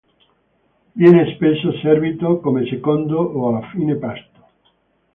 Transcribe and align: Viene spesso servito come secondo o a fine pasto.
Viene 0.93 1.31
spesso 1.35 1.73
servito 1.79 2.39
come 2.39 2.65
secondo 2.65 3.19
o 3.19 3.55
a 3.57 3.69
fine 3.69 3.97
pasto. 3.97 4.39